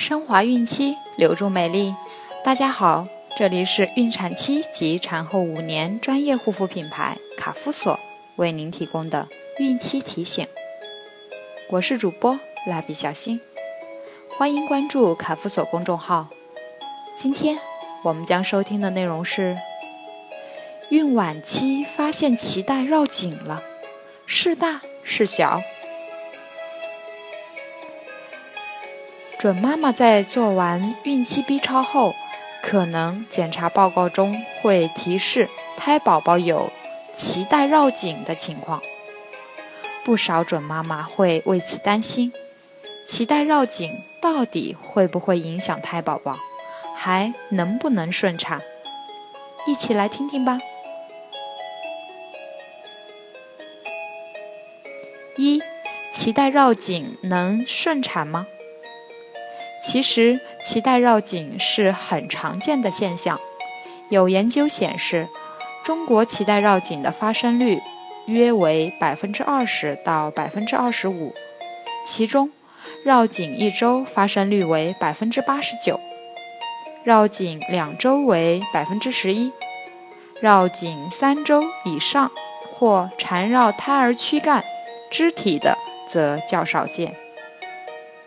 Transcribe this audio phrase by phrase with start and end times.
[0.00, 1.94] 升华孕期，留住美丽。
[2.42, 3.06] 大家好，
[3.36, 8.00] 这里是孕产期及产后五年专业护肤品牌卡夫索
[8.36, 9.28] 为您提供的
[9.58, 10.46] 孕期提醒。
[11.68, 13.42] 我是主播蜡笔小新，
[14.38, 16.28] 欢迎关注卡夫索公众号。
[17.18, 17.58] 今天
[18.02, 19.54] 我们将收听的内容是：
[20.88, 23.62] 孕晚期发现脐带绕颈了，
[24.24, 25.60] 是大是小？
[29.40, 32.14] 准妈妈在做完孕期 B 超后，
[32.62, 36.70] 可能检查报告中会提示胎宝宝有
[37.16, 38.82] 脐带绕颈的情况。
[40.04, 42.34] 不少准妈妈会为此担心，
[43.08, 43.90] 脐带绕颈
[44.20, 46.36] 到底会不会影响胎宝宝，
[46.94, 48.60] 还能不能顺产？
[49.66, 50.58] 一起来听听吧。
[55.38, 55.62] 一，
[56.14, 58.46] 脐带绕颈能顺产吗？
[59.90, 63.40] 其实，脐带绕颈是很常见的现象。
[64.08, 65.28] 有研究显示，
[65.84, 67.80] 中国脐带绕颈的发生率
[68.26, 71.34] 约为百分之二十到百分之二十五，
[72.06, 72.52] 其中
[73.04, 75.98] 绕颈一周发生率为百分之八十九，
[77.02, 79.50] 绕颈两周为百分之十一，
[80.40, 82.30] 绕颈三周以上
[82.78, 84.62] 或缠绕胎儿躯干、
[85.10, 85.76] 肢体的
[86.08, 87.12] 则较少见。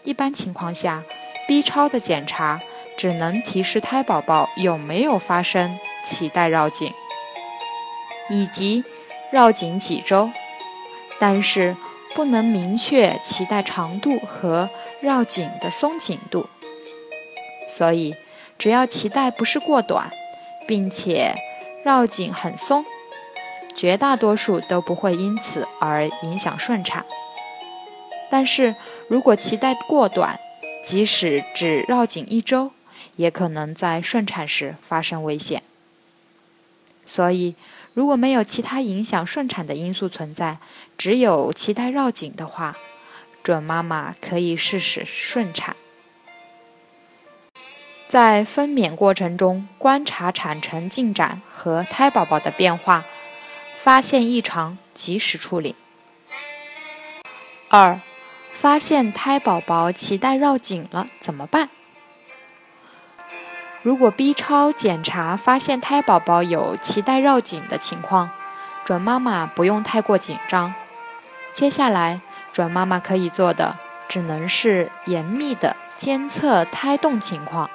[0.03, 1.01] 一般情况下
[1.47, 2.59] ，B 超的检查
[2.97, 6.91] 只能提示胎宝宝有没有发生脐带绕颈，
[8.29, 8.83] 以及
[9.31, 10.29] 绕颈几周，
[11.19, 11.75] 但是
[12.15, 14.69] 不能明确脐带长度和
[15.01, 16.47] 绕颈的松紧度。
[17.75, 18.13] 所以，
[18.57, 20.09] 只要脐带不是过短，
[20.67, 21.35] 并且
[21.83, 22.85] 绕颈很松，
[23.75, 27.03] 绝大多数都不会因此而影响顺产。
[28.29, 28.75] 但是
[29.07, 30.39] 如果脐带过短，
[30.93, 32.71] 即使只绕颈一周，
[33.15, 35.63] 也可能在顺产时发生危险。
[37.07, 37.55] 所以，
[37.95, 40.59] 如果没有其他影响顺产的因素存在，
[40.95, 42.77] 只有脐带绕颈的话，
[43.41, 45.75] 准妈妈可以试试顺产。
[48.07, 53.03] 在分娩过程中观察产程进展和胎宝宝的变化，
[53.79, 55.73] 发现异常及时处理。
[57.69, 57.99] 二。
[58.59, 61.69] 发现胎宝宝脐带绕颈了怎么办？
[63.81, 68.29] 如果 B 超检查发现胎宝宝有脐带绕颈的情况，
[68.85, 70.73] 准妈妈不用太过紧张。
[71.53, 72.21] 接下来，
[72.53, 73.77] 准妈妈可以做的
[74.07, 77.69] 只能是严密的监测胎动情况。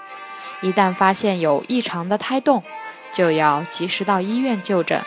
[0.62, 2.62] 一旦发现有异常的胎动，
[3.12, 5.03] 就要及时到医院就诊。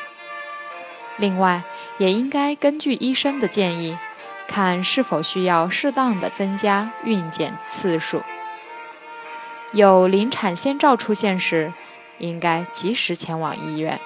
[1.18, 1.64] 另外，
[1.98, 3.98] 也应该根据医生的建议。
[4.52, 8.22] 看是否需要适当的增加孕检次数。
[9.72, 11.72] 有临产先兆出现时，
[12.20, 13.98] 应该及时前往医院。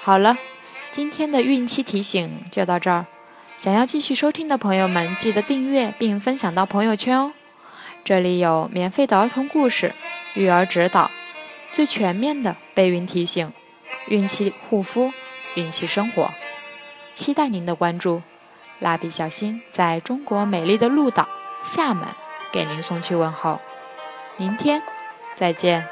[0.00, 0.38] 好了，
[0.92, 3.06] 今天的孕期提醒就到这儿。
[3.58, 7.32] 想要继续收听的朋友们，记得订阅并分享到朋友圈哦。
[8.04, 9.92] 这里有免费的儿童故事、
[10.34, 11.10] 育儿指导，
[11.72, 13.52] 最全面的备孕提醒。
[14.08, 15.12] 孕期护肤，
[15.54, 16.30] 孕期生活，
[17.14, 18.22] 期待您的关注。
[18.78, 21.28] 蜡笔小新在中国美丽的鹭岛
[21.62, 22.08] 厦门
[22.50, 23.60] 给您送去问候，
[24.36, 24.82] 明天
[25.36, 25.91] 再见。